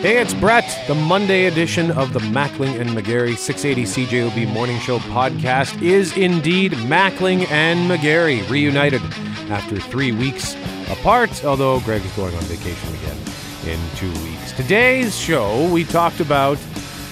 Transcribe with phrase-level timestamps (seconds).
[0.00, 0.84] Hey, it's Brett.
[0.86, 6.70] The Monday edition of the Mackling and Megarry 680 CJOB Morning Show podcast is indeed
[6.72, 9.02] Mackling and Megarry reunited
[9.50, 10.54] after three weeks
[10.90, 13.16] apart, although Greg is going on vacation again
[13.66, 14.52] in two weeks.
[14.52, 16.58] Today's show, we talked about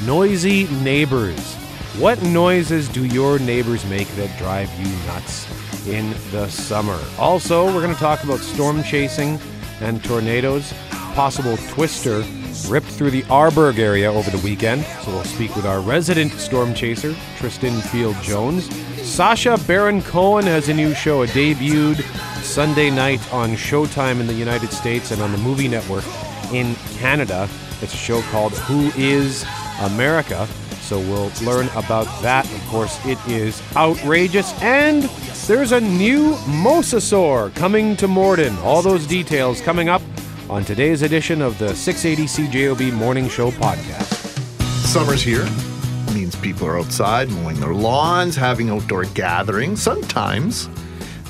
[0.07, 1.57] noisy neighbors.
[1.98, 5.48] What noises do your neighbors make that drive you nuts
[5.89, 7.00] in the summer?
[7.19, 9.41] Also, we're going to talk about storm chasing
[9.82, 10.73] and tornadoes,
[11.15, 12.25] possible twister
[12.69, 14.85] ripped through the Arborg area over the weekend.
[15.05, 18.69] So we'll speak with our resident storm chaser, Tristan Field Jones.
[19.03, 21.22] Sacha Baron Cohen has a new show.
[21.22, 22.03] It debuted
[22.43, 26.05] Sunday night on Showtime in the United States and on the Movie Network
[26.53, 27.49] in Canada.
[27.81, 29.44] It's a show called Who is
[29.81, 30.47] America?
[30.81, 32.44] So we'll learn about that.
[32.44, 34.53] Of course, it is outrageous.
[34.61, 35.05] And
[35.47, 38.56] there's a new Mosasaur coming to Morden.
[38.58, 40.03] All those details coming up
[40.48, 44.12] on today's edition of the 680 CJOB Morning Show podcast.
[44.86, 45.47] Summer's here.
[46.14, 49.83] means people are outside mowing their lawns, having outdoor gatherings.
[49.83, 50.69] Sometimes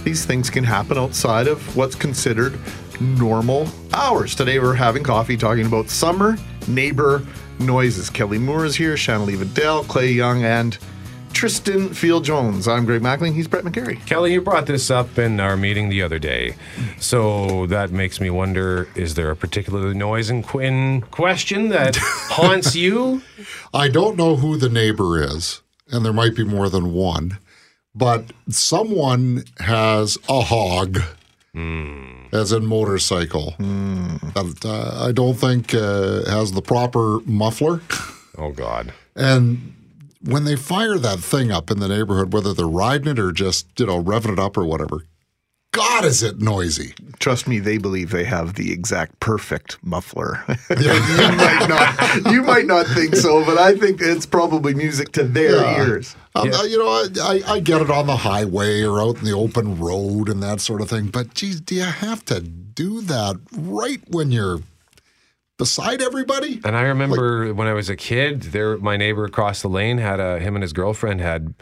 [0.02, 2.58] these things can happen outside of what's considered
[3.00, 4.34] normal hours.
[4.34, 6.36] Today we're having coffee talking about summer
[6.66, 7.22] neighbor
[7.60, 8.10] noises.
[8.10, 10.78] Kelly Moore is here, Shanley Vidal, Clay Young, and
[11.32, 12.68] Tristan Field Jones.
[12.68, 13.34] I'm Greg Mackling.
[13.34, 14.04] He's Brett Megarry.
[14.06, 16.54] Kelly, you brought this up in our meeting the other day.
[16.98, 22.76] So that makes me wonder is there a particular noise in, in question that haunts
[22.76, 23.22] you?
[23.74, 27.38] I don't know who the neighbor is, and there might be more than one,
[27.94, 31.00] but someone has a hog.
[31.54, 37.82] As in motorcycle, that uh, I don't think uh, has the proper muffler.
[38.38, 38.94] Oh, God.
[39.14, 39.74] And
[40.24, 43.66] when they fire that thing up in the neighborhood, whether they're riding it or just
[43.78, 44.98] you know revving it up or whatever,
[45.72, 46.94] God, is it noisy?
[47.18, 50.44] Trust me, they believe they have the exact perfect muffler.
[50.70, 55.24] you might not, you might not think so, but I think it's probably music to
[55.24, 55.86] their Yeah.
[55.86, 56.14] ears.
[56.34, 59.24] Um, uh, you know, I, I, I get it on the highway or out in
[59.24, 61.06] the open road and that sort of thing.
[61.08, 64.60] But geez, do you have to do that right when you're
[65.62, 66.60] beside everybody?
[66.64, 70.18] And I remember when I was a kid, there my neighbor across the lane had
[70.20, 71.54] a him and his girlfriend had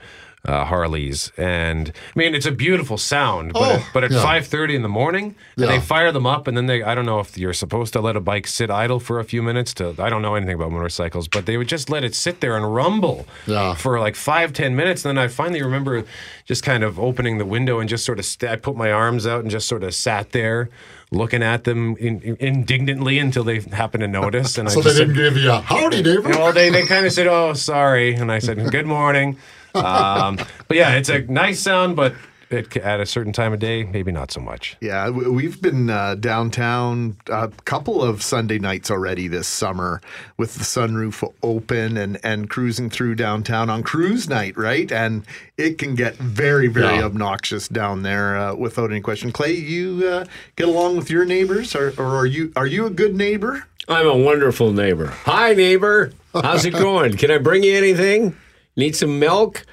[0.47, 3.53] uh, Harleys, and I mean it's a beautiful sound.
[3.53, 4.23] But Oh, at, but at yeah.
[4.23, 5.67] five thirty in the morning, Yeah.
[5.67, 8.17] they fire them up, and then they I don't know if you're supposed to let
[8.17, 9.75] a bike sit idle for a few minutes.
[9.75, 12.57] To I don't know anything about motorcycles, but they would just let it sit there
[12.57, 13.75] and rumble Yeah.
[13.75, 15.05] for like five ten minutes.
[15.05, 16.05] And then I finally remember
[16.47, 19.27] just kind of opening the window and just sort of st- I put my arms
[19.27, 20.71] out and just sort of sat there.
[21.13, 24.85] Looking at them in, in- indignantly until they happened to notice, and I So they
[24.85, 26.29] just said, didn't give you a howdy, neighbor.
[26.29, 29.37] well, they, they kind of said, "Oh, sorry," and I said, "Good morning."
[29.73, 32.13] Um, but yeah, it's a nice sound, but
[32.51, 34.77] it, at a certain time of day, maybe not so much.
[34.81, 40.01] Yeah, we've been uh, downtown a couple of Sunday nights already this summer
[40.37, 44.91] with the sunroof open and, and cruising through downtown on cruise night, right?
[44.91, 45.25] And
[45.57, 47.05] it can get very, very Yeah.
[47.05, 49.31] obnoxious down there uh, without any question.
[49.33, 50.25] Clay, you uh,
[50.57, 53.65] get along with your neighbors, or, or are you are you a good neighbor?
[53.89, 55.07] I'm a wonderful neighbor.
[55.25, 56.13] Hi, neighbor.
[56.33, 57.17] How's it going?
[57.17, 58.37] Can I bring you anything?
[58.77, 59.65] Need some milk?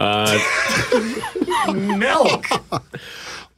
[0.00, 0.38] Uh,
[1.74, 2.46] Milk.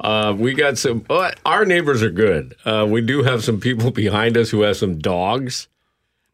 [0.01, 1.05] uh, we got some.
[1.09, 2.55] Uh, our neighbors are good.
[2.65, 5.69] Uh, we do have some people behind us who have some dogs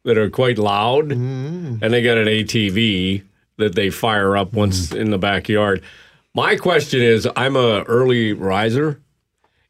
[0.05, 3.23] that are quite loud, and they got an ATV
[3.59, 5.83] that they fire up once in the backyard.
[6.35, 9.01] My question is, I'm a early riser,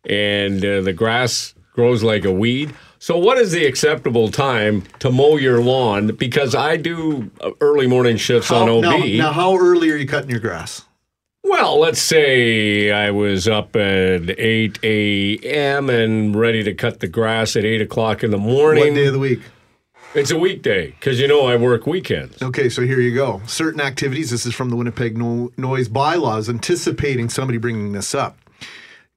[0.05, 2.73] and uh, the grass grows like a weed.
[3.01, 6.09] So, what is the acceptable time to mow your lawn?
[6.09, 8.83] Because I do uh, early morning shifts on OB.
[8.83, 10.83] now, now, how early are you cutting your grass?
[11.45, 15.89] Well, let's say I was up at 8 a.m.
[15.89, 18.85] and ready to cut the grass at 8 o'clock in the morning.
[18.85, 19.41] What day of the week?
[20.15, 22.43] It's a weekday because you know I work weekends.
[22.43, 23.41] Okay, so here you go.
[23.47, 28.37] Certain activities, this is from the Winnipeg no- Noise Bylaws, anticipating somebody bringing this up.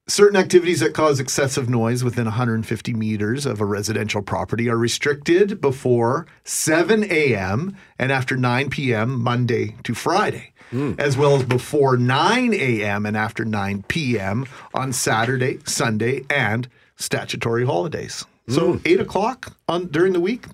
[0.08, 5.60] Certain activities that cause excessive noise within 150 meters of a residential property are restricted
[5.60, 7.76] before 7 a.m.
[8.00, 9.22] and after 9 p.m.
[9.22, 10.94] Monday to Friday, hmm.
[10.98, 13.06] as well as before 9 a.m.
[13.06, 14.44] and after 9 p.m.
[14.74, 18.24] on Saturday, Sunday, and statutory holidays.
[18.48, 18.78] So hmm.
[18.84, 20.46] 8 o'clock on during the week,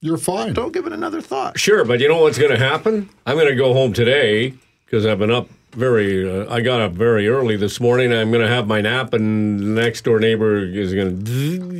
[0.00, 0.52] You're fine.
[0.52, 1.58] don't give it another thought.
[1.58, 3.08] Sure, but you know what's going to happen?
[3.26, 4.54] I'm going to go home today
[4.86, 6.28] because I've been up very.
[6.28, 8.12] Uh, I got up very early this morning.
[8.12, 11.74] I'm going to have my nap, and the next door neighbor is going to.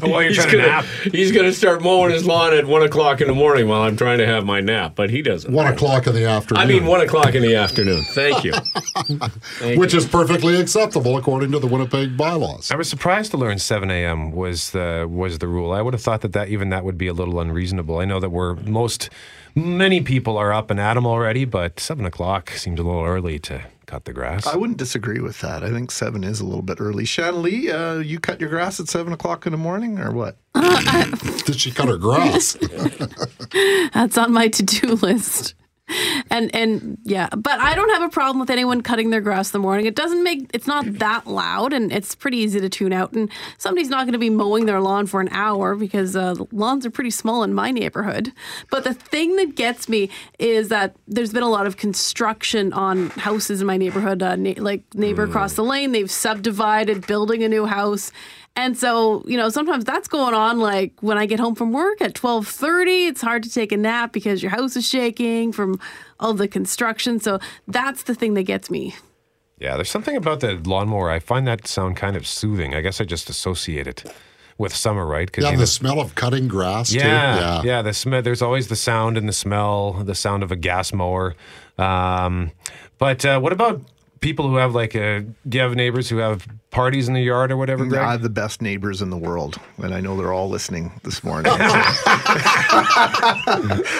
[0.00, 0.84] While you're He's trying to gonna, nap.
[1.12, 4.18] he's gonna start mowing his lawn at one o'clock in the morning while I'm trying
[4.18, 5.52] to have my nap, but he doesn't.
[5.52, 6.62] One o'clock in the afternoon.
[6.62, 8.04] I mean, one o'clock in the afternoon.
[8.12, 8.52] Thank you.
[8.52, 9.98] Thank which you.
[9.98, 12.70] is perfectly acceptable according to the Winnipeg bylaws.
[12.70, 14.32] I was surprised to learn 7 a.m.
[14.32, 15.72] was the was the rule.
[15.72, 17.98] I would have thought that, that even that would be a little unreasonable.
[17.98, 19.08] I know that we're most
[19.58, 23.38] many people are up and at 'em already, but seven o'clock seems a little early
[23.40, 24.46] to cut the grass.
[24.46, 25.62] I wouldn't disagree with that.
[25.64, 27.04] I think seven is a little bit early.
[27.04, 30.36] Shanley, uh, you cut your grass at seven o'clock in the morning, or what?
[31.46, 32.56] Did she cut her grass?
[33.94, 35.54] That's on my to-do list.
[36.30, 39.52] And and yeah, but I don't have a problem with anyone cutting their grass in
[39.52, 39.86] the morning.
[39.86, 43.12] It doesn't make it's not that loud, and it's pretty easy to tune out.
[43.12, 46.84] And somebody's not going to be mowing their lawn for an hour because uh, lawns
[46.84, 48.32] are pretty small in my neighborhood.
[48.70, 53.08] But the thing that gets me is that there's been a lot of construction on
[53.10, 54.22] houses in my neighborhood.
[54.22, 58.12] Uh, na- like neighbor across the lane, they've subdivided, building a new house.
[58.58, 62.00] And so, you know, sometimes that's going on like when I get home from work
[62.02, 65.78] at 12:30, it's hard to take a nap because your house is shaking from
[66.18, 67.20] all the construction.
[67.20, 67.38] So
[67.68, 68.94] that's the thing that gets me.
[69.60, 71.08] yeah, there's something about the lawnmower.
[71.08, 72.74] I find that sound kind of soothing.
[72.74, 74.02] I guess I just associate it
[74.56, 75.28] with summer, right?
[75.28, 76.98] Because yeah, the smell of cutting grass, too.
[76.98, 77.82] Yeah, yeah.
[77.82, 78.22] The smell.
[78.22, 81.36] There's always the sound and the smell, the sound of a gas mower.
[81.78, 82.50] Um,
[82.98, 83.82] but uh, what about
[84.20, 85.20] people who have like a?
[85.48, 87.84] Do you have neighbors who have parties in the yard or whatever?
[87.86, 88.00] Greg?
[88.00, 91.24] I have the best neighbors in the world, and I know they're all listening this
[91.24, 91.52] morning.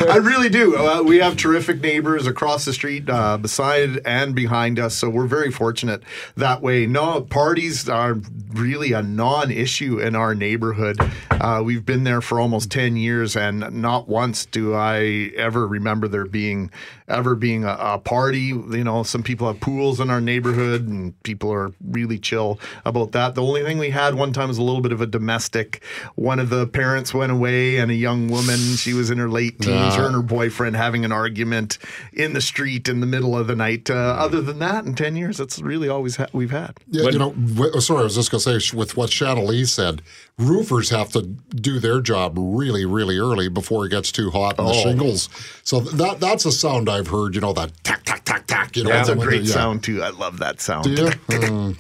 [0.07, 0.77] I really do.
[0.77, 5.27] Uh, we have terrific neighbors across the street, uh, beside and behind us, so we're
[5.27, 6.03] very fortunate
[6.37, 6.87] that way.
[6.87, 8.17] No, parties are
[8.53, 10.99] really a non-issue in our neighborhood.
[11.31, 16.09] Uh, we've been there for almost ten years, and not once do I ever remember
[16.09, 16.71] there being
[17.09, 18.41] ever being a, a party.
[18.41, 23.13] You know, some people have pools in our neighborhood, and people are really chill about
[23.13, 23.35] that.
[23.35, 25.83] The only thing we had one time was a little bit of a domestic.
[26.15, 29.61] One of the parents went away, and a young woman, she was in her late
[29.61, 31.79] teens, her and her boyfriend having an argument
[32.15, 33.91] in the street in the middle of the night.
[33.91, 36.79] Uh, other than that, in 10 years, that's really always ha- we've had.
[36.91, 40.01] Yeah, you know, w- sorry, I was just going to say with what Shanley said,
[40.39, 44.65] roofers have to do their job really, really early before it gets too hot in
[44.65, 45.29] the shingles.
[45.65, 47.35] So that that's a sound I've heard.
[47.35, 48.77] You know that tack tack tack tack.
[48.77, 49.53] You know, That's a great yeah.
[49.53, 50.03] sound, too.
[50.03, 50.85] I love that sound.
[50.85, 51.09] Do you?
[51.31, 51.73] Uh,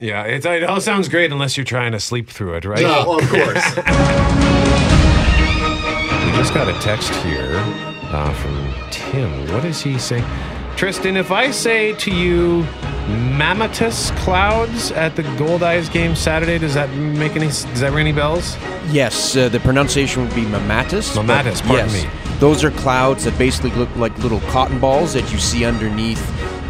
[0.00, 2.80] yeah, it, it all sounds great unless you're trying to sleep through it, right?
[2.80, 3.04] Yeah.
[3.06, 3.78] Oh, of course.
[6.32, 7.62] We just got a text here
[8.10, 9.52] uh, from Tim.
[9.52, 10.24] What is he saying?
[10.76, 12.62] Tristan, if I say to you
[13.06, 18.06] mammatus clouds at the Gold Eyes game Saturday, does that make any does that ring
[18.06, 18.56] any bells?
[18.90, 21.14] Yes, uh, the pronunciation would be mammatus.
[21.16, 22.10] Mammatus, pardon yes, me.
[22.38, 26.22] Those are clouds that basically look like little cotton balls that you see underneath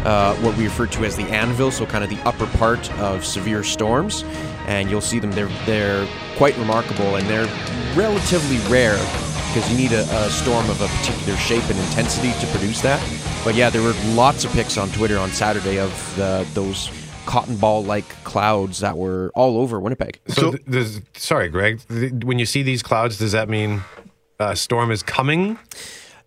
[0.05, 3.25] uh, what we refer to as the anvil, so kind of the upper part of
[3.25, 4.23] severe storms.
[4.67, 5.31] And you'll see them.
[5.31, 7.49] They're they're quite remarkable, and they're
[7.95, 8.97] relatively rare
[9.47, 13.01] because you need a, a storm of a particular shape and intensity to produce that.
[13.43, 16.89] But yeah, there were lots of pics on Twitter on Saturday of the, those
[17.25, 20.19] cotton ball-like clouds that were all over Winnipeg.
[20.29, 21.81] So, th- does, sorry, Greg.
[21.89, 23.81] th- When you see these clouds, does that mean
[24.39, 25.59] a storm is coming?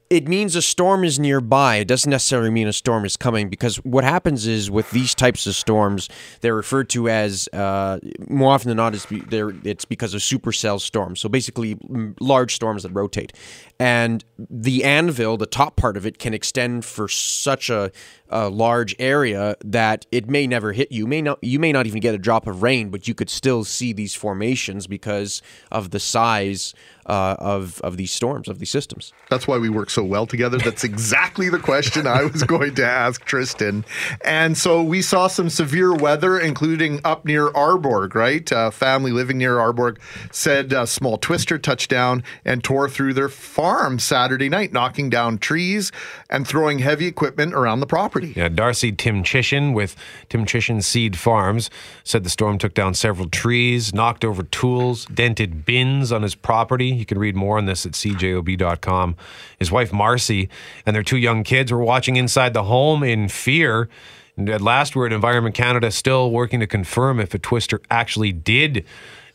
[0.08, 1.76] It means a storm is nearby.
[1.76, 5.46] It doesn't necessarily mean a storm is coming because what happens is with these types
[5.46, 6.08] of storms,
[6.42, 7.98] they're referred to as uh,
[8.28, 9.22] more often than not it's, be,
[9.64, 11.20] it's because of supercell storms.
[11.20, 11.76] So basically,
[12.20, 13.32] large storms that rotate,
[13.80, 17.90] and the anvil, the top part of it, can extend for such a,
[18.28, 21.06] a large area that it may never hit you.
[21.06, 23.64] May not you may not even get a drop of rain, but you could still
[23.64, 25.42] see these formations because
[25.72, 26.74] of the size
[27.06, 29.12] uh, of of these storms of these systems.
[29.30, 30.58] That's why we work so well together.
[30.58, 33.84] That's exactly the question I was going to ask Tristan.
[34.24, 38.48] And so we saw some severe weather, including up near Arborg, right?
[38.52, 39.98] A family living near Arborg
[40.32, 45.38] said a small twister touched down and tore through their farm Saturday night, knocking down
[45.38, 45.92] trees
[46.28, 48.32] and throwing heavy equipment around the property.
[48.36, 49.96] Yeah, Darcy Tim Chishin with
[50.28, 51.70] Tim Chishin Seed Farms
[52.04, 56.95] said the storm took down several trees, knocked over tools, dented bins on his property.
[56.96, 59.16] You can read more on this at cjob.com.
[59.58, 60.48] His wife Marcy
[60.84, 63.88] and their two young kids were watching inside the home in fear.
[64.36, 68.84] And at last word, Environment Canada still working to confirm if a twister actually did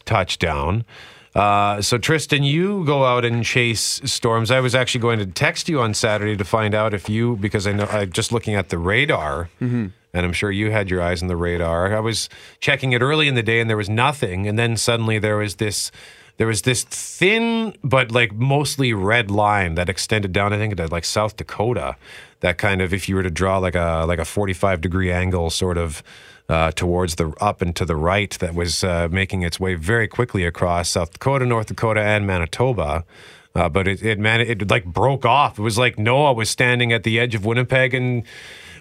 [0.05, 0.85] touch down.
[1.33, 4.51] Uh, so Tristan, you go out and chase storms.
[4.51, 7.65] I was actually going to text you on Saturday to find out if you, because
[7.65, 11.21] I know I'm just looking at the radar, and I'm sure you had your eyes
[11.21, 11.95] on the radar.
[11.95, 12.27] I was
[12.59, 15.55] checking it early in the day, and there was nothing, and then suddenly there was
[15.55, 15.89] this.
[16.41, 20.87] There was this thin but like mostly red line that extended down, I think, to
[20.87, 21.97] like South Dakota.
[22.39, 25.51] That kind of, if you were to draw like a like a 45 degree angle,
[25.51, 26.01] sort of
[26.49, 30.07] uh, towards the up and to the right that was uh, making its way very
[30.07, 33.05] quickly across South Dakota, North Dakota, and Manitoba.
[33.53, 35.59] Uh, but it, it man, it like broke off.
[35.59, 38.23] It was like Noah was standing at the edge of Winnipeg and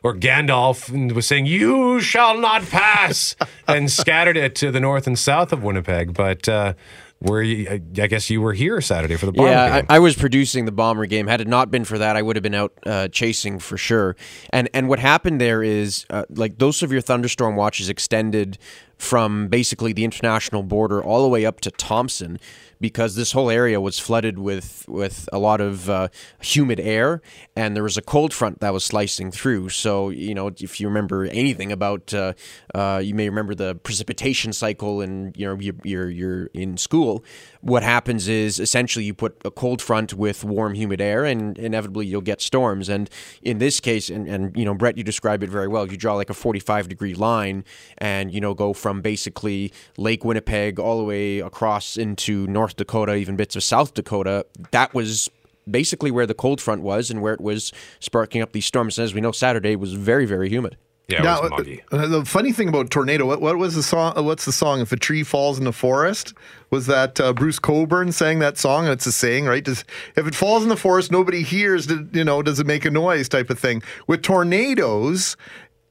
[0.02, 3.36] or Gandalf and was saying, "You shall not pass,"
[3.68, 6.14] and scattered it to the north and south of Winnipeg.
[6.14, 6.72] But uh,
[7.20, 9.86] were you, I guess you were here Saturday for the Bomber Yeah, game.
[9.90, 11.26] I, I was producing the Bomber game.
[11.26, 14.16] Had it not been for that, I would have been out uh, chasing for sure.
[14.50, 18.58] And and what happened there is, uh, like those severe thunderstorm watches extended
[18.96, 22.38] from basically the international border all the way up to Thompson,
[22.80, 26.08] because this whole area was flooded with with a lot of uh,
[26.40, 27.20] humid air,
[27.54, 29.68] and there was a cold front that was slicing through.
[29.68, 32.32] So you know, if you remember anything about, uh,
[32.74, 37.24] uh, you may remember the precipitation cycle, and you know, you're, you're you're in school.
[37.60, 42.06] What happens is essentially you put a cold front with warm, humid air, and inevitably
[42.06, 42.88] you'll get storms.
[42.88, 43.10] And
[43.42, 45.86] in this case, and, and you know, Brett, you describe it very well.
[45.86, 47.64] You draw like a 45 degree line,
[47.98, 53.14] and you know, go from basically Lake Winnipeg all the way across into North Dakota,
[53.14, 54.46] even bits of South Dakota.
[54.70, 55.28] That was
[55.70, 58.98] basically where the cold front was, and where it was sparking up these storms.
[58.98, 60.76] And as we know, Saturday was very, very humid.
[61.08, 61.82] yeah, it Now, was muggy.
[61.92, 64.16] uh, the funny thing about tornado, what, what was the song?
[64.16, 64.80] uh, What's the song?
[64.80, 66.34] If a tree falls in the forest,
[66.70, 68.84] was that uh, Bruce Cockburn sang that song?
[68.84, 69.62] And it's a saying, right?
[69.64, 69.84] Does
[70.16, 71.86] if it falls in the forest, nobody hears.
[71.86, 73.28] did- You know, does it make a noise?
[73.28, 73.82] Type of thing.
[74.06, 75.36] With tornadoes,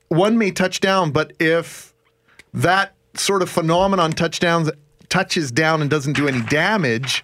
[0.09, 1.93] one may touch down, but if
[2.53, 4.71] that sort of phenomenon touchdowns
[5.09, 7.23] touches down and doesn't do any damage,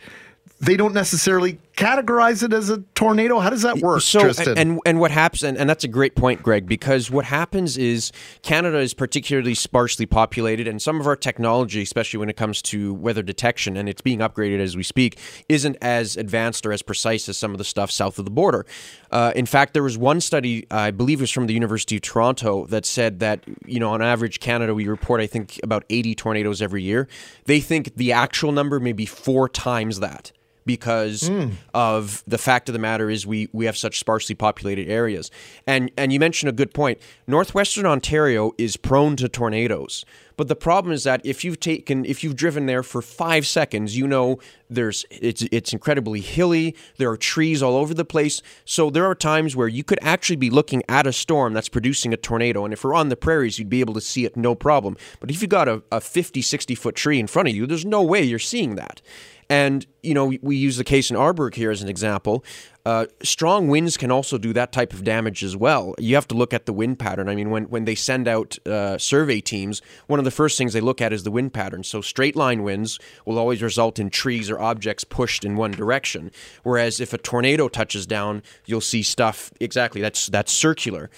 [0.59, 3.39] they don't necessarily categorize it as a tornado.
[3.39, 4.57] How does that work, so Tristan?
[4.57, 8.11] and and what happens and, and that's a great point greg because what happens is
[8.41, 12.93] canada is particularly sparsely populated and some of our technology especially when it comes to
[12.93, 15.17] weather detection and it's being upgraded as we speak
[15.49, 18.65] isn't as advanced or as precise as some of the stuff south of the border
[19.11, 22.01] uh, in fact there was one study i believe it was from the university of
[22.01, 26.15] toronto that said that you know on average canada we report i think about 80
[26.15, 27.07] tornadoes every year
[27.45, 30.31] they think the actual number may be four times that
[30.65, 31.49] because hmm.
[31.73, 35.29] of the fact of the matter is we we have such sparsely populated areas.
[35.67, 36.99] And and you mentioned a good point.
[37.27, 40.05] Northwestern Ontario is prone to tornadoes.
[40.37, 43.97] But the problem is that if you've taken if you've driven there for 5 seconds,
[43.97, 48.41] you know there's it's it's incredibly hilly, there are trees all over the place.
[48.65, 52.13] So there are times where you could actually be looking at a storm that's producing
[52.13, 54.55] a tornado and if we're on the prairies you'd be able to see it no
[54.55, 54.97] problem.
[55.19, 57.85] But if you got a, a 50 60 foot tree in front of you, there's
[57.85, 59.01] no way you're seeing that.
[59.49, 62.43] And, you know, we use the case in Arborg here as an example.
[62.85, 65.95] Uh, strong winds can also do that type of damage as well.
[65.97, 67.27] You have to look at the wind pattern.
[67.27, 70.73] I mean, when, when they send out uh, survey teams, one of the first things
[70.73, 71.83] they look at is the wind pattern.
[71.83, 76.31] So straight line winds will always result in trees or objects pushed in one direction.
[76.63, 81.09] Whereas if a tornado touches down, you'll see stuff exactly that's that's circular.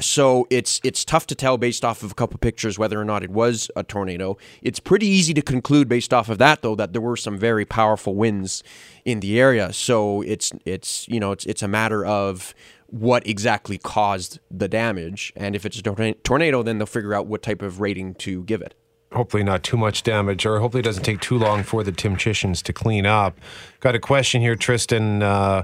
[0.00, 3.22] So it's it's tough to tell based off of a couple pictures whether or not
[3.22, 4.36] it was a tornado.
[4.62, 7.64] It's pretty easy to conclude based off of that though that there were some very
[7.64, 8.62] powerful winds
[9.06, 9.72] in the area.
[9.72, 12.54] So it's it's you know it's it's a matter of
[12.88, 17.42] what exactly caused the damage, and if it's a tornado, then they'll figure out what
[17.42, 18.74] type of rating to give it.
[19.12, 22.16] hopefully not too much damage, or hopefully it doesn't take too long for the Tim
[22.16, 23.38] to clean up.
[23.80, 25.22] Got a question here, Tristan.
[25.22, 25.62] Uh,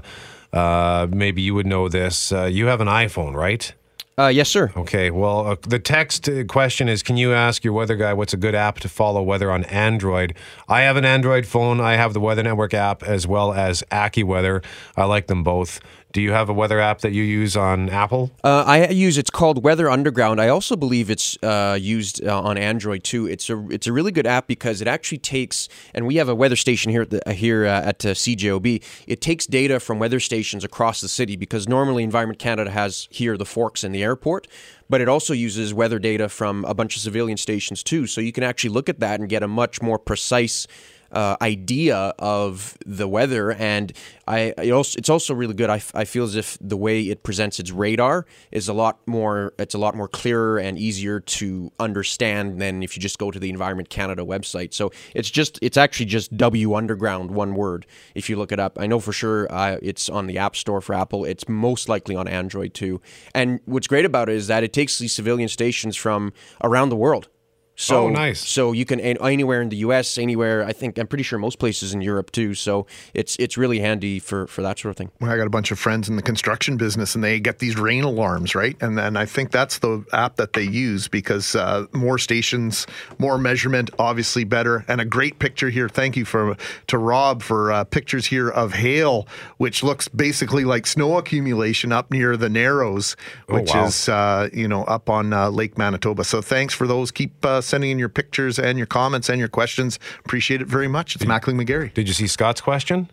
[0.51, 2.31] uh, maybe you would know this.
[2.31, 3.73] Uh, you have an iPhone, right?
[4.17, 4.71] Uh, yes, sir.
[4.77, 5.09] Okay.
[5.09, 8.37] Well, uh, the text uh, question is: Can you ask your weather guy what's a
[8.37, 10.35] good app to follow weather on Android?
[10.67, 11.79] I have an Android phone.
[11.79, 14.63] I have the Weather Network app as well as AccuWeather.
[14.95, 15.79] I like them both.
[16.13, 18.29] Do you have a weather app that you use on Apple?
[18.43, 20.39] Uh, I use it's called Weather Underground.
[20.39, 23.25] I also believe it's uh, used uh, on Android too.
[23.25, 26.35] It's a it's a really good app because it actually takes and we have a
[26.35, 28.83] weather station here at the, here uh, at uh, CJOB.
[29.07, 33.35] It takes data from weather stations across the city because normally Environment Canada has here
[33.35, 34.47] the Forks and the airport,
[34.89, 38.05] but it also uses weather data from a bunch of civilian stations too.
[38.05, 40.67] So you can actually look at that and get a much more precise
[41.13, 43.93] uh, idea of the weather, and
[44.27, 45.69] I also, it's also really good.
[45.69, 49.73] I feel as if the way it presents its radar is a lot more it's
[49.73, 53.49] a lot more clearer and easier to understand than if you just go to the
[53.49, 54.73] Environment Canada website.
[54.73, 58.77] So it's just it's actually just W Underground one word if you look it up.
[58.79, 61.25] I know for sure uh, it's on the App Store for Apple.
[61.25, 63.01] It's most likely on Android too.
[63.35, 66.95] And what's great about it is that it takes these civilian stations from around the
[66.95, 67.27] world
[67.75, 68.47] So Oh, nice.
[68.47, 71.93] So you can anywhere in the U.S., anywhere I think I'm pretty sure most places
[71.93, 72.53] in Europe too.
[72.53, 75.11] So it's it's really handy for for that sort of thing.
[75.19, 77.75] Well, I got a bunch of friends in the construction business, and they get these
[77.75, 78.77] rain alarms, right?
[78.81, 82.85] And then I think that's the app that they use because uh, more stations,
[83.17, 85.89] more measurement, obviously better, and a great picture here.
[85.89, 86.55] Thank you for
[86.87, 89.27] to Rob for uh, pictures here of hail,
[89.57, 93.15] which looks basically like snow accumulation up near the Narrows,
[93.47, 93.85] which wow.
[93.85, 96.23] is uh, you know up on uh, Lake Manitoba.
[96.23, 97.09] So thanks for those.
[97.09, 99.99] Keep uh, sending in your pictures and your comments and your questions.
[100.25, 101.15] Appreciate it very much.
[101.15, 101.93] It's Mackling Megarry.
[101.93, 103.09] Did you see Scott's question?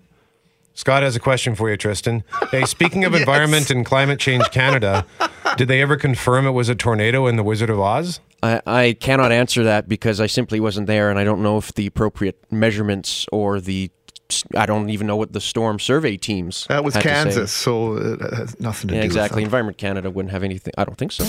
[0.74, 2.22] Scott has a question for you, Tristan.
[2.50, 5.04] Hey, speaking of Environment and Climate Change Canada,
[5.56, 8.20] did they ever confirm it was a tornado in the Wizard of Oz?
[8.42, 11.74] I, I cannot answer that because I simply wasn't there, and I don't know if
[11.74, 13.90] the appropriate measurements or the
[14.56, 16.64] I don't even know what the storm survey teams.
[16.68, 17.14] That was had to say.
[17.14, 19.42] Kansas, so it has nothing to Yeah, do exactly.
[19.42, 20.72] with Environment Canada wouldn't have anything.
[20.78, 21.24] I don't think so.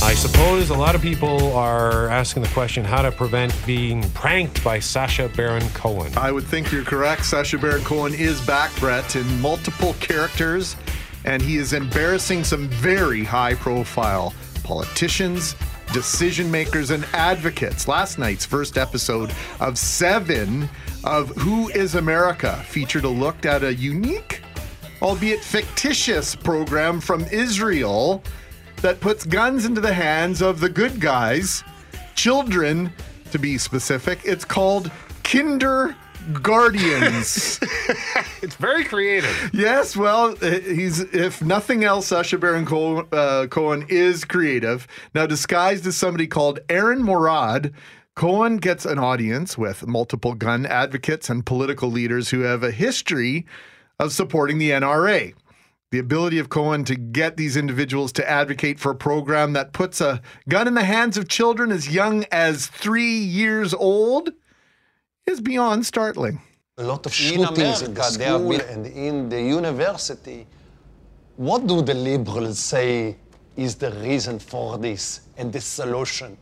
[0.00, 4.62] I suppose a lot of people are asking the question how to prevent being pranked
[4.62, 6.12] by Sacha Baron Cohen.
[6.16, 7.24] I would think you're correct.
[7.24, 10.76] Sacha Baron Cohen is back, Brett, in multiple characters,
[11.24, 15.56] and he is embarrassing some very high profile politicians,
[15.92, 17.88] decision makers, and advocates.
[17.88, 20.70] Last night's first episode of seven
[21.02, 24.42] of Who is America featured a look at a unique,
[25.02, 28.22] albeit fictitious, program from Israel
[28.82, 31.64] that puts guns into the hands of the good guys,
[32.14, 32.92] children
[33.30, 34.20] to be specific.
[34.24, 34.90] It's called
[35.24, 35.96] Kinder
[36.42, 37.60] Guardians.
[38.40, 39.50] It's very creative.
[39.52, 44.86] yes, well, he's if nothing else, Sacha Baron Cohen, uh, Cohen is creative.
[45.12, 47.74] Now disguised as somebody called Erran Morad.
[48.14, 53.44] Cohen gets an audience with multiple gun advocates and political leaders who have a history
[53.98, 55.34] of supporting the NRA.
[55.90, 60.02] The ability of Cohen to get these individuals to advocate for a program that puts
[60.02, 64.30] a gun in the hands of children as young as three years old
[65.26, 66.40] is beyond startling.
[66.76, 70.46] a lot of shootings in America, they have school been- and in the university.
[71.36, 73.16] What do the liberals say
[73.56, 76.36] is the reason for this and the solution?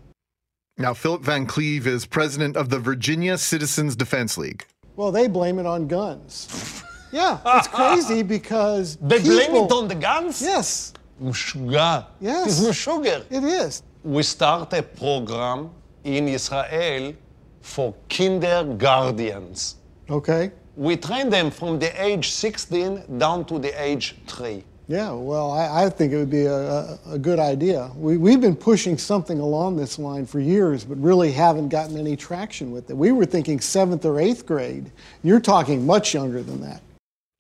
[0.76, 4.66] Now, Philip Van Cleave is president of the Virginia Citizens Defense League.
[4.96, 6.82] Well, they blame it on guns.
[7.15, 10.41] Yeah, it's crazy because They blame people- it on the guns?
[10.41, 12.05] Yes, משוגע.
[12.21, 12.47] Yes.
[12.47, 13.23] It's משוגע.
[13.29, 13.83] it is.
[14.03, 15.69] We start a program
[16.03, 17.13] in Israel
[17.61, 19.75] for kindergartens.
[20.09, 20.51] Okay.
[20.75, 24.63] We train them from the age 16 down to the age 3.
[24.87, 27.91] Yeah, well, I, I think it would be a, a, a good idea.
[27.95, 32.15] We, we've been pushing something along this line for years, but really haven't gotten any
[32.17, 32.97] traction with it.
[32.97, 34.91] We were thinking seventh or eighth grade.
[35.23, 36.81] You're talking much younger than that.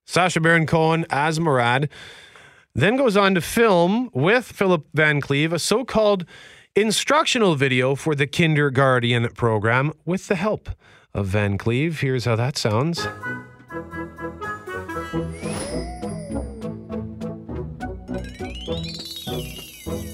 [0.08, 1.88] Sacha Baron Cohen as Morad
[2.74, 6.24] then goes on to film with Philip Van Cleave a so called
[6.76, 10.70] instructional video for the Kindergarten program with the help
[11.12, 12.00] of Van Cleave.
[12.00, 13.00] Here's how that sounds.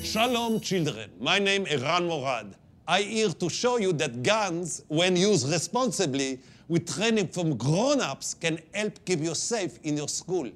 [0.02, 1.10] Shalom, children.
[1.20, 2.56] My name is Erran Morad.
[2.88, 6.40] I here to show you that guns, when used responsibly,
[6.72, 10.50] with training from grown-ups, can help keep you safe in your school.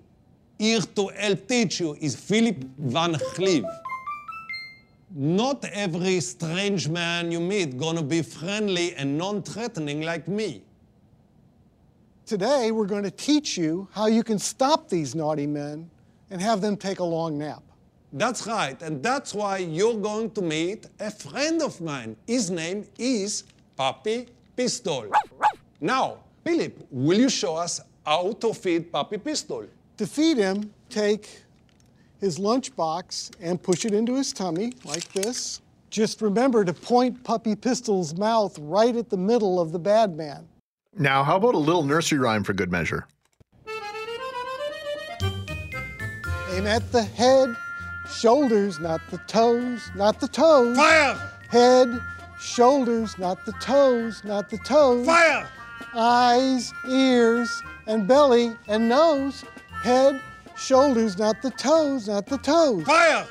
[0.59, 3.66] Here to help teach you is Philip Van Cleave.
[5.14, 10.62] Not every strange man you meet gonna be friendly and non-threatening like me.
[12.24, 15.88] Today, we're going to teach you how you can stop these naughty men
[16.31, 17.62] and have them take a long nap.
[18.12, 22.16] That's right, and that's why you're going to meet a friend of mine.
[22.26, 23.44] His name is
[23.76, 24.26] Puppy
[24.57, 25.12] Pistol.
[25.80, 29.66] Now, Philip, will you show us how to feed Puppy Pistol?
[29.98, 31.42] To feed him, take
[32.20, 35.60] his lunchbox and push it into his tummy like this.
[35.90, 40.46] Just remember to point Puppy Pistol's mouth right at the middle of the bad man.
[40.98, 43.06] Now, how about a little nursery rhyme for good measure?
[46.52, 47.54] Aim at the head,
[48.10, 50.76] shoulders, not the toes, not the toes.
[50.76, 51.32] Fire!
[51.50, 52.00] Head,
[52.40, 55.04] shoulders, not the toes, not the toes.
[55.04, 55.46] Fire!
[55.98, 59.44] Eyes, ears, and belly and nose.
[59.82, 60.20] Head,
[60.54, 62.82] shoulders, not the toes, not the toes.
[62.85, 63.26] Fire!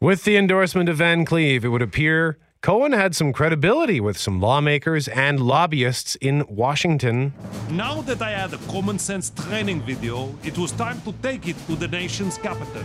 [0.00, 4.40] With the endorsement of Van Cleave, it would appear Cohen had some credibility with some
[4.40, 7.32] lawmakers and lobbyists in Washington.
[7.70, 11.56] Now that I had a common sense training video, it was time to take it
[11.66, 12.84] to the nation's capital.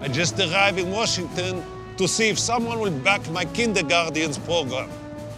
[0.00, 1.64] I just arrived in Washington
[1.96, 4.88] to see if someone will back my kindergarten's program.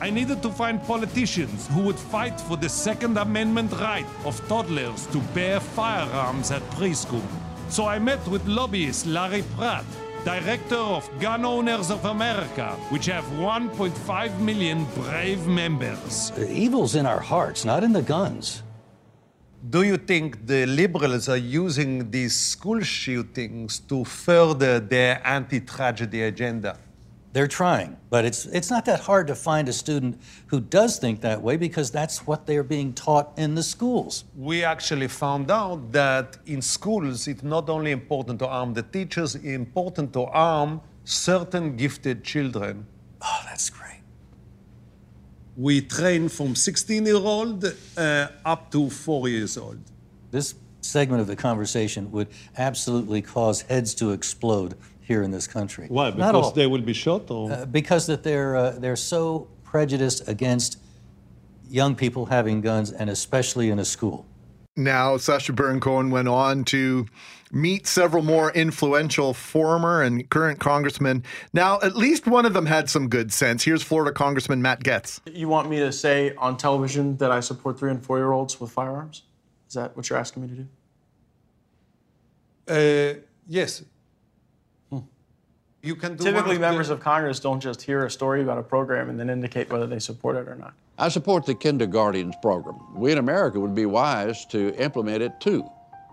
[0.00, 5.06] I needed to find politicians who would fight for the Second Amendment right of toddlers
[5.06, 7.24] to bear firearms at preschool.
[7.70, 9.87] So I met with lobbyist Larry Pratt.
[10.26, 16.32] director of Gun Owners of America, which have 1.5 million brave members.
[16.32, 18.64] The evil's in our hearts, not in the guns.
[19.70, 26.22] Do you think the liberals are using these school shootings to further their anti tragedy
[26.22, 26.76] agenda?
[27.37, 31.20] They're trying, but it's it's not that hard to find a student who does think
[31.20, 34.25] that way because that's what they're being taught in the schools.
[34.35, 39.35] We actually found out that in schools, it's not only important to arm the teachers,
[39.35, 42.87] it's important to arm certain gifted children.
[43.20, 44.01] Oh, that's great.
[45.59, 47.66] We train from 16 year old
[47.99, 49.81] uh, up to four years old.
[50.31, 54.75] This segment of the conversation would absolutely cause heads to explode
[55.07, 55.87] here in this country.
[55.88, 56.11] Why?
[56.11, 56.40] Not all.
[56.42, 57.53] Because they will be shot or?
[57.53, 60.79] Uh, because that they're uh, they're so prejudiced against
[61.69, 64.27] young people having guns, and especially in a school.
[64.77, 67.07] Now, Sacha Baron Cohen went on to
[67.51, 71.23] meet several more influential former and current congressmen.
[71.55, 73.64] Now, at least one of them had some good sense.
[73.64, 75.21] Here's Florida Congressman Matt Gaetz.
[75.33, 78.61] You want me to say on television that I support three and four year olds
[78.61, 79.23] with firearms?
[79.69, 80.66] Is that what you're asking me to do?
[82.69, 83.83] Uh, yes.
[85.87, 88.59] You can do Typically, of the- members of Congress don't just hear a story about
[88.59, 90.75] a program and then indicate whether they support it or not.
[90.99, 92.77] I support the kindergartens program.
[92.92, 95.64] We in America would be wise to implement it too.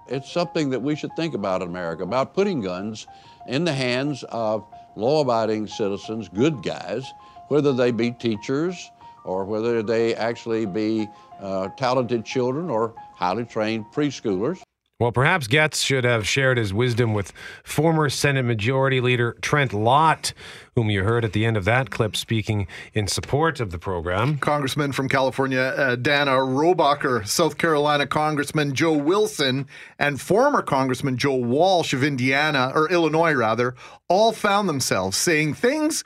[0.08, 3.08] It's something that we should think about in America, about putting guns
[3.48, 4.64] in the hands of
[4.96, 7.12] law abiding citizens, good guys,
[7.48, 8.92] whether they be teachers
[9.24, 11.08] or whether they actually be
[11.42, 14.62] uh, talented children or highly trained preschoolers.
[15.00, 20.34] Well, perhaps Gaetz should have shared his wisdom with former Senate Majority Leader Trent Lott,
[20.76, 24.38] whom you heard at the end of that clip speaking in support of the program.
[24.38, 31.36] Congressman from California, uh, Dana Rohrabacher, South Carolina Congressman Joe Wilson, and former Congressman Joe
[31.36, 33.76] Walsh of Indiana, or Illinois rather,
[34.08, 36.04] all found themselves saying things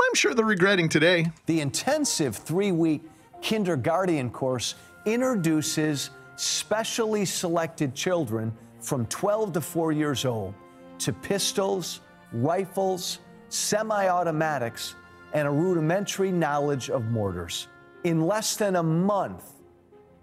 [0.00, 1.32] I'm sure they're regretting today.
[1.46, 3.02] The intensive three week
[3.42, 10.54] kindergarten course introduces specially selected children from 12 to 4 years old
[10.98, 12.00] to pistols,
[12.32, 14.94] rifles, semi automatics,
[15.32, 17.66] and a rudimentary knowledge of mortars.
[18.04, 19.42] In less than a month,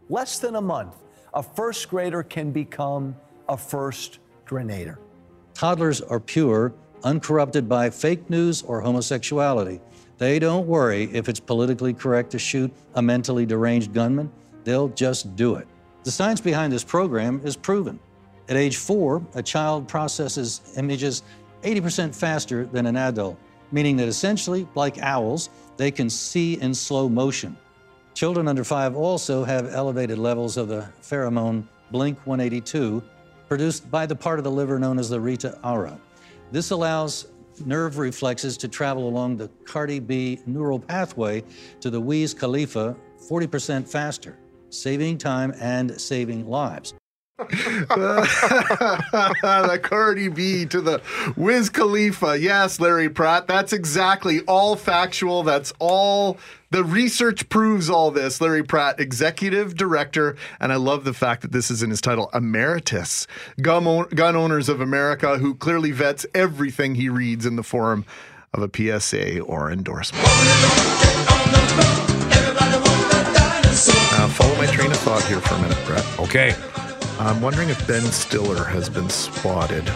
[0.10, 0.96] less than a month,
[1.34, 3.16] a first grader can become
[3.50, 4.98] a first grenader.
[5.54, 6.74] Toddlers are pure,
[7.04, 9.82] uncorrupted by fake news or homosexuality.
[10.18, 14.32] They don't worry if it's politically correct to shoot a mentally deranged gunman.
[14.64, 15.68] They'll just do it.
[16.06, 18.00] The science behind this program is proven.
[18.48, 21.24] At age four, a child processes images
[21.64, 23.40] 80% faster than an adult,
[23.72, 27.58] meaning that essentially, like owls, they can see in slow motion.
[28.14, 33.02] Children under five also have elevated levels of the pheromone Blink 182,
[33.50, 36.00] produced by the part of the liver known as the Rita Ora.
[36.52, 37.30] This allows
[37.66, 41.44] nerve reflexes to travel along the Cardi B neural pathway
[41.80, 42.96] to the Wiz Khalifa
[43.28, 44.38] 40% faster,
[44.76, 46.94] saving time and saving lives.
[47.38, 48.28] the
[49.84, 51.02] Cardi B to the
[51.36, 52.40] Wiz Khalifa.
[52.40, 53.46] Yes, Larry Pratt.
[53.46, 55.44] That's exactly all factual.
[55.44, 56.38] That's all.
[56.72, 58.40] The research proves all this.
[58.40, 62.30] Larry Pratt, executive director, and I love the fact that this is in his title,
[62.34, 63.28] Emeritus,
[63.62, 68.06] Gun, own- gun Owners of America, who clearly vets everything he reads in the form
[68.54, 70.26] of a PSA or endorsement.
[74.18, 76.06] Uh, follow my train of thought here for a minute, Brett.
[76.20, 76.56] Okay.
[77.20, 79.92] I'm wondering if Ben Stiller has been spotted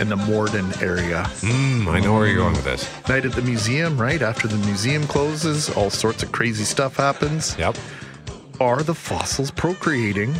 [0.00, 1.24] in the Morden area.
[1.40, 2.90] Mm, I know where you're going with this.
[3.06, 4.22] Night at the museum, right?
[4.22, 7.54] After the museum closes, all sorts of crazy stuff happens.
[7.58, 7.76] Yep.
[8.60, 10.34] Are the fossils procreating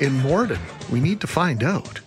[0.00, 0.60] in Morden?
[0.90, 2.00] We need to find out.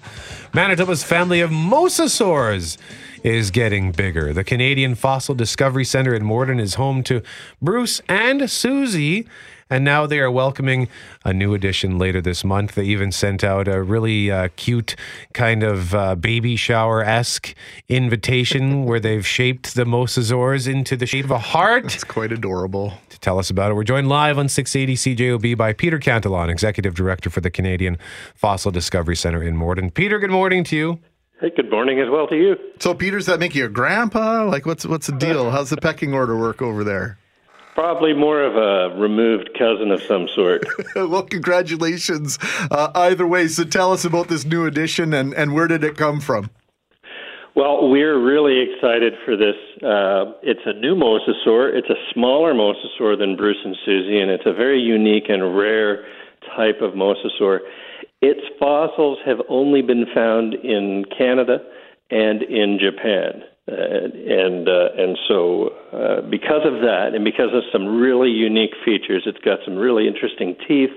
[0.53, 2.77] Manitoba's family of mosasaurs
[3.23, 4.33] is getting bigger.
[4.33, 7.21] The Canadian Fossil Discovery Center in Morden is home to
[7.61, 9.25] Bruce and Susie.
[9.69, 10.87] And now they are welcoming
[11.25, 12.75] a new addition later this month.
[12.75, 14.95] They even sent out a really uh, cute
[15.33, 17.53] kind of uh, baby shower esque
[17.89, 21.93] invitation where they've shaped the mosasaurs into the shape of a heart.
[21.93, 22.93] It's quite adorable.
[23.09, 26.93] To tell us about it, we're joined live on 680 CJOB by Peter Cantelon, Executive
[26.93, 27.97] Director for the Canadian
[28.35, 29.91] Fossil Discovery Center in Morden.
[29.91, 30.99] Peter, good morning to you.
[31.39, 32.55] Hey, good morning as well to you.
[32.79, 34.45] So, Peter, does that make you a grandpa?
[34.45, 35.51] Like, what's what's the deal?
[35.51, 37.19] How's the pecking order work over there?
[37.77, 40.63] Probably more of a removed cousin of some sort.
[40.95, 42.39] well, congratulations
[42.71, 43.47] uh, either way.
[43.47, 46.49] So, tell us about this new addition and, and where did it come from?
[47.55, 49.53] Well, we're really excited for this.
[49.83, 51.71] Uh, it's a new mosasaur.
[51.71, 56.03] It's a smaller mosasaur than Bruce and Susie, and it's a very unique and rare
[56.55, 57.59] type of mosasaur.
[58.23, 61.59] Its fossils have only been found in Canada
[62.09, 63.43] and in Japan.
[63.69, 68.71] Uh, and uh, and so uh, because of that, and because of some really unique
[68.85, 70.95] features, it's got some really interesting teeth,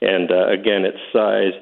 [0.00, 1.52] and uh, again, its size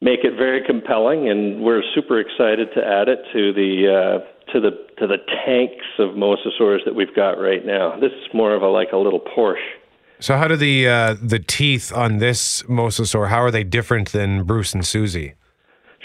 [0.00, 1.28] make it very compelling.
[1.28, 3.84] And we're super excited to add it to the
[4.24, 8.00] uh, to the to the tanks of mosasaurs that we've got right now.
[8.00, 9.60] This is more of a like a little Porsche.
[10.20, 13.28] So, how do the the teeth on this mosasaur?
[13.28, 15.34] How are they different than Bruce and Susie?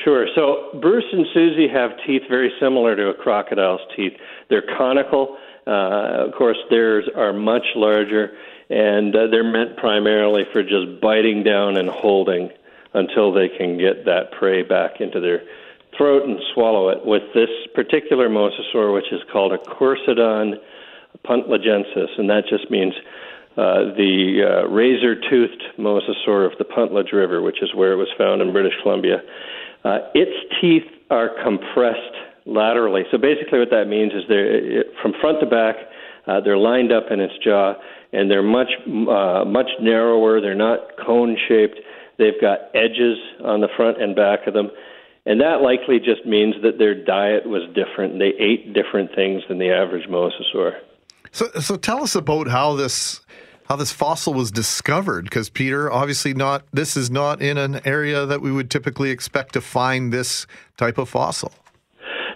[0.04, 0.28] Sure.
[0.36, 4.14] So Bruce and Susie have teeth very similar to a crocodile's teeth.
[4.50, 5.38] They're conical.
[5.68, 8.32] Uh, of course, theirs are much larger,
[8.70, 12.50] and uh, they're meant primarily for just biting down and holding
[12.94, 15.44] until they can get that prey back into their
[15.96, 17.06] throat and swallow it.
[17.06, 20.56] With this particular mosasaur, which is called a Kourisodon
[21.26, 22.94] puntledgensis, and that just means
[23.56, 28.42] uh, the uh, razor-toothed mosasaur of the Puntledge River, which is where it was found
[28.42, 29.22] in British Columbia.
[29.84, 32.16] Uh, its teeth are compressed
[32.46, 33.04] laterally.
[33.12, 35.76] So basically, what that means is they're from front to back.
[36.28, 37.74] Uh, they're lined up in its jaw,
[38.14, 40.40] and they're much uh, much narrower.
[40.40, 41.80] They're not cone shaped.
[42.18, 44.70] They've got edges on the front and back of them,
[45.26, 48.20] and that likely just means that their diet was different.
[48.20, 50.74] They ate different things than the average mosasaur.
[51.32, 53.22] So, so tell us about how this
[53.72, 58.26] how this fossil was discovered because Peter obviously not this is not in an area
[58.26, 61.54] that we would typically expect to find this type of fossil.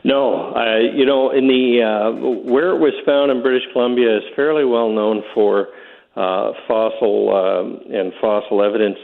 [0.06, 4.24] No, uh, you know, in the uh, where it was found in British Columbia is
[4.34, 5.68] fairly well known for
[6.16, 8.98] uh, fossil um, and fossil evidence,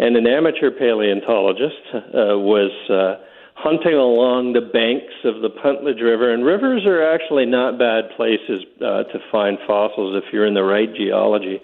[0.00, 3.22] and an amateur paleontologist uh, was uh,
[3.62, 6.32] hunting along the banks of the Puntledge River.
[6.32, 10.64] And rivers are actually not bad places uh, to find fossils if you're in the
[10.64, 11.60] right geology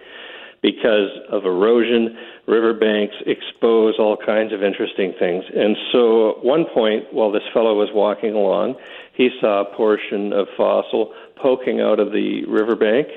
[0.63, 2.17] because of erosion.
[2.47, 5.45] Riverbanks expose all kinds of interesting things.
[5.55, 8.77] And so at one point, while this fellow was walking along,
[9.15, 13.09] he saw a portion of fossil poking out of the riverbank.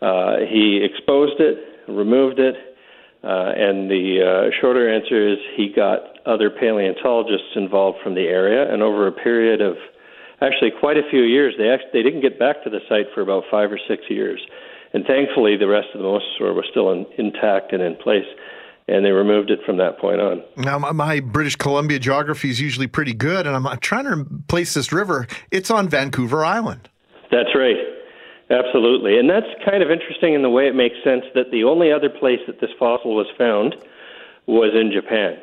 [0.00, 1.58] Uh, he exposed it,
[1.88, 2.73] removed it,
[3.24, 8.72] uh, and the uh, shorter answer is he got other paleontologists involved from the area,
[8.72, 9.76] and over a period of
[10.42, 13.22] actually quite a few years, they actually, they didn't get back to the site for
[13.22, 14.40] about five or six years,
[14.92, 18.26] and thankfully the rest of the mosasaur was still in, intact and in place.
[18.86, 20.42] And they removed it from that point on.
[20.58, 24.26] Now, my, my British Columbia geography is usually pretty good, and I'm, I'm trying to
[24.46, 25.26] place this river.
[25.50, 26.90] It's on Vancouver Island.
[27.30, 27.76] That's right.
[28.50, 29.18] Absolutely.
[29.18, 32.10] And that's kind of interesting in the way it makes sense that the only other
[32.10, 33.74] place that this fossil was found
[34.46, 35.38] was in Japan.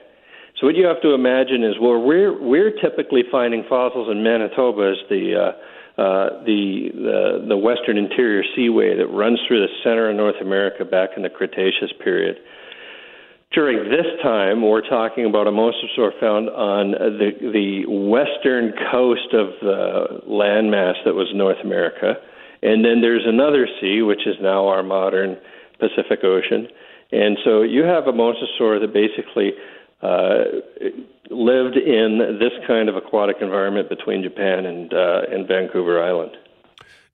[0.60, 4.92] So what you have to imagine is where we're we're typically finding fossils in Manitoba
[4.92, 10.10] is the uh, uh, the, the the western interior seaway that runs through the center
[10.12, 12.38] of North America back in the Cretaceous period.
[13.52, 19.48] During this time, we're talking about a mosasaur found on the the western coast of
[19.62, 22.16] the landmass that was North America,
[22.62, 25.38] and then there's another sea, which is now our modern
[25.80, 26.68] Pacific Ocean.
[27.12, 29.54] And so you have a mosasaur that basically
[30.02, 30.44] uh,
[31.30, 36.38] lived in this kind of aquatic environment between Japan and uh, and Vancouver Island.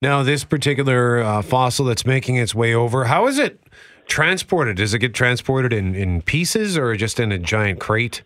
[0.02, 3.60] Now, this particular uh, fossil that's making its way over, how is it
[4.08, 4.78] transported?
[4.78, 8.22] Does it get transported in, in pieces or just in a giant crate?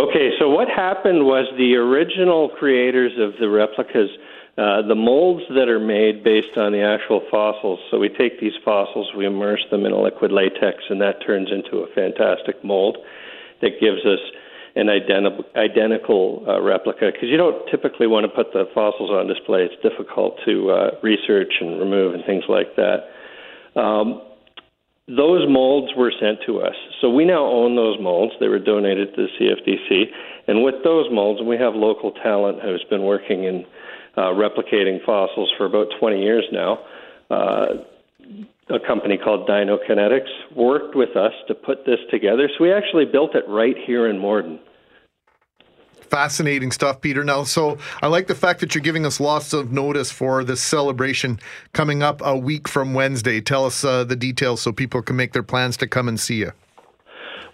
[0.00, 4.08] Okay, so what happened was the original creators of the replicas,
[4.56, 7.78] uh, the molds that are made based on the actual fossils.
[7.90, 11.52] So we take these fossils, we immerse them in a liquid latex, and that turns
[11.52, 12.96] into a fantastic mold
[13.60, 14.24] that gives us
[14.74, 19.28] an identi- identical uh, replica because you don't typically want to put the fossils on
[19.28, 19.68] display.
[19.68, 23.04] It's difficult to uh, research and remove and things like that.
[23.78, 24.29] Um,
[25.08, 26.74] those molds were sent to us.
[27.00, 28.32] So we now own those molds.
[28.38, 30.04] They were donated to the CFDC.
[30.46, 33.64] And with those molds, we have local talent who's been working in
[34.16, 36.78] uh, replicating fossils for about 20 years now.
[37.30, 37.66] Uh,
[38.68, 42.48] a company called Dinokinetics worked with us to put this together.
[42.56, 44.60] So we actually built it right here in Morden.
[46.10, 47.24] Fascinating stuff, Peter.
[47.24, 50.60] Now, so I like the fact that you're giving us lots of notice for this
[50.60, 51.38] celebration
[51.72, 53.40] coming up a week from Wednesday.
[53.40, 56.36] Tell us uh, the details so people can make their plans to come and see
[56.36, 56.52] you.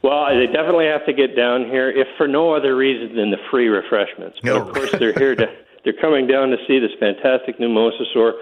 [0.03, 3.39] Well, they definitely have to get down here, if for no other reason than the
[3.51, 4.39] free refreshments.
[4.43, 5.47] But of course, they're here to
[5.85, 8.33] they're coming down to see this fantastic new mosasaur.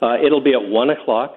[0.00, 1.34] Uh, it'll be at one o'clock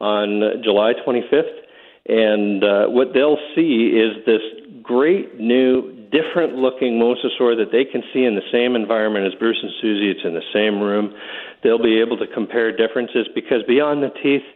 [0.00, 1.58] on July 25th.
[2.06, 4.40] And uh, what they'll see is this
[4.82, 9.58] great new, different looking mosasaur that they can see in the same environment as Bruce
[9.62, 10.10] and Susie.
[10.10, 11.14] It's in the same room.
[11.62, 14.46] They'll be able to compare differences because beyond the teeth,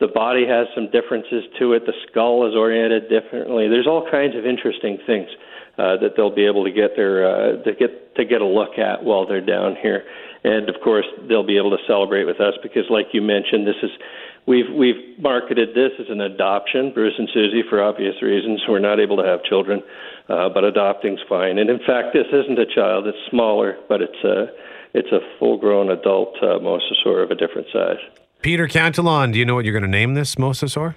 [0.00, 1.84] the body has some differences to it.
[1.84, 3.68] The skull is oriented differently.
[3.68, 5.28] There's all kinds of interesting things
[5.76, 8.78] uh, that they'll be able to get their uh, to get to get a look
[8.78, 10.04] at while they're down here.
[10.42, 13.80] And of course, they'll be able to celebrate with us because, like you mentioned, this
[13.82, 13.90] is
[14.50, 18.60] we've we've marketed this as an adoption, Bruce and Susie, for obvious reasons.
[18.68, 19.82] We're not able to have children,
[20.28, 21.58] uh, but adopting's fine.
[21.58, 24.46] And in fact, this isn't a child; it's smaller, but it's a
[24.92, 27.98] it's a full-grown adult uh, mosasaur of a different size.
[28.42, 30.96] Peter Cantelon, do you know what you're going to name this mosasaur?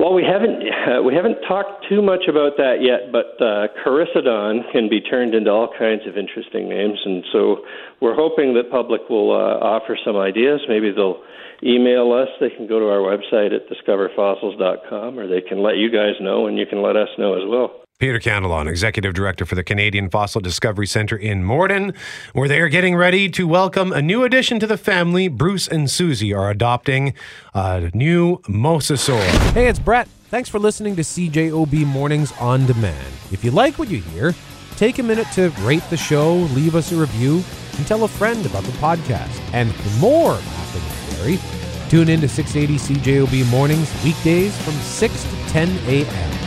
[0.00, 4.72] Well, we haven't uh, we haven't talked too much about that yet, but uh, Kourisodon
[4.72, 7.58] can be turned into all kinds of interesting names, and so
[8.00, 10.60] we're hoping that public will uh, offer some ideas.
[10.70, 11.20] Maybe they'll
[11.62, 12.28] email us.
[12.40, 16.46] They can go to our website at discoverfossils.com, or they can let you guys know,
[16.46, 17.79] and you can let us know as well.
[18.00, 21.92] Peter Cantelon, Executive Director for the Canadian Fossil Discovery Centre in Morden,
[22.32, 25.28] where they are getting ready to welcome a new addition to the family.
[25.28, 27.12] Bruce and Susie are adopting
[27.52, 29.22] a new mosasaur.
[29.52, 30.08] Hey, it's Brett.
[30.30, 33.06] Thanks for listening to CJOB Mornings on Demand.
[33.32, 34.34] If you like what you hear,
[34.76, 37.44] take a minute to rate the show, leave us a review,
[37.76, 39.38] and tell a friend about the podcast.
[39.52, 41.38] And for more and Barrie,
[41.90, 46.39] tune in to 680 CJOB Mornings weekdays from 6 to 10 a.m.